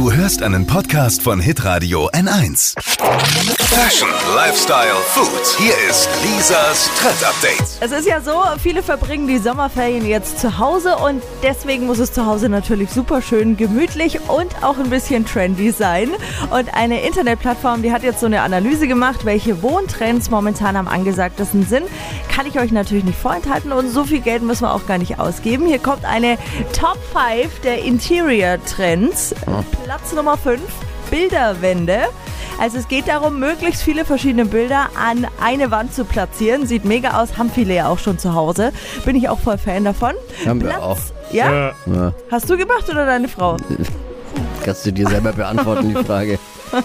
[0.00, 2.74] Du hörst einen Podcast von Hitradio N1.
[3.58, 5.46] Fashion, Lifestyle, Food.
[5.58, 7.78] Hier ist Lisas Trend Update.
[7.80, 12.14] Es ist ja so, viele verbringen die Sommerferien jetzt zu Hause und deswegen muss es
[12.14, 16.08] zu Hause natürlich super schön gemütlich und auch ein bisschen trendy sein.
[16.50, 21.66] Und eine Internetplattform, die hat jetzt so eine Analyse gemacht, welche Wohntrends momentan am angesagtesten
[21.66, 21.84] sind.
[22.34, 25.18] Kann ich euch natürlich nicht vorenthalten und so viel Geld müssen wir auch gar nicht
[25.18, 25.66] ausgeben.
[25.66, 26.38] Hier kommt eine
[26.72, 29.34] Top 5 der Interior Trends.
[29.90, 30.60] Platz Nummer 5,
[31.10, 32.02] Bilderwände.
[32.60, 36.64] Also es geht darum, möglichst viele verschiedene Bilder an eine Wand zu platzieren.
[36.64, 38.72] Sieht mega aus, haben viele ja auch schon zu Hause.
[39.04, 40.12] Bin ich auch voll Fan davon.
[40.46, 40.96] Haben wir auch.
[41.32, 41.72] Ja?
[41.86, 42.12] Ja.
[42.30, 43.56] Hast du gemacht oder deine Frau?
[44.64, 46.38] Kannst du dir selber beantworten, die Frage.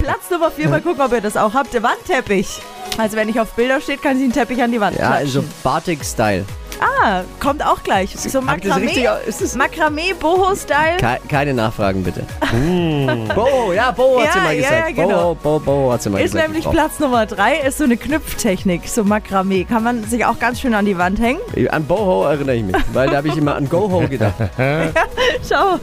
[0.00, 1.72] Platz Nummer 4, mal gucken, ob ihr das auch habt.
[1.72, 2.62] Der Wandteppich.
[2.98, 5.26] Also wenn ich auf Bilder steht, kann ich einen Teppich an die Wand Ja, klatschen.
[5.26, 6.46] also Batik-Style.
[6.80, 8.14] Ah, kommt auch gleich.
[8.18, 10.98] So Makramee, ist Makramee Boho-Style.
[10.98, 12.24] Ke keine Nachfragen, bitte.
[13.34, 14.96] Boho, ja, Boho hat Ja, sie mal ja, gesagt.
[14.98, 15.34] ja, genau.
[15.34, 16.48] Boho, Boho, Boho hat sie mal Ist gesagt.
[16.48, 16.72] nämlich die Frau.
[16.72, 19.64] Platz Nummer 3, ist so eine Knüpftechnik, so Makramee.
[19.64, 21.40] Kann man sich auch ganz schön an die Wand hängen.
[21.70, 24.34] An Boho erinnere ich mich, weil da habe ich immer an Go-Ho gedacht.
[25.48, 25.78] Schau.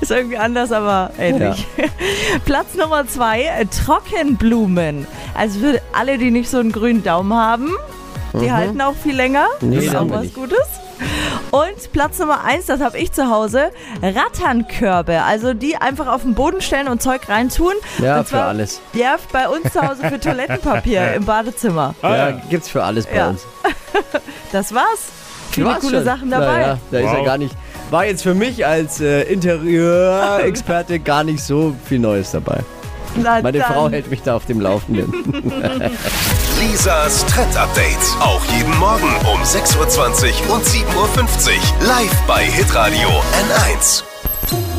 [0.00, 1.66] Ist irgendwie anders, aber ähnlich.
[2.44, 5.06] Platz Nummer 2, Trockenblumen.
[5.34, 7.70] Also für alle, die nicht so einen grünen Daumen haben,
[8.34, 9.46] die halten auch viel länger.
[9.60, 9.68] Mhm.
[9.70, 10.34] Nee, das ist auch was nicht.
[10.34, 10.58] Gutes.
[11.50, 13.70] Und Platz Nummer 1, das habe ich zu Hause,
[14.02, 15.22] Ratternkörbe.
[15.22, 17.72] Also die einfach auf den Boden stellen und Zeug reintun.
[17.98, 18.80] Ja, und für zwar- alles.
[18.92, 21.94] Ja, bei uns zu Hause für Toilettenpapier im Badezimmer.
[22.02, 23.28] Ja, gibt's für alles bei Ja.
[23.28, 23.42] uns.
[24.52, 25.10] Das war's.
[25.50, 26.04] Viele War's coole schon.
[26.04, 26.60] Sachen dabei.
[26.60, 27.24] Ja, ja, da ist ja Wow.
[27.26, 27.54] gar nicht.
[27.90, 32.60] War jetzt für mich als äh, Interieurexperte gar nicht so viel Neues dabei.
[33.16, 33.72] Na Meine dann.
[33.72, 35.12] Frau hält mich da auf dem Laufenden.
[36.60, 37.96] Lisas Trend Update.
[38.20, 41.86] Auch jeden Morgen um 6.20 Uhr und 7.50 Uhr.
[41.86, 44.02] Live bei Hitradio N1.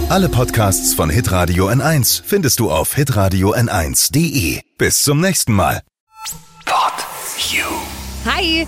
[0.10, 4.62] Alle Podcasts von Hitradio N1 findest du auf hitradio n1.de.
[4.78, 5.82] Bis zum nächsten Mal.
[6.66, 6.94] Pod
[7.52, 7.66] You.
[8.26, 8.68] Hi!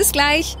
[0.00, 0.56] Bis gleich.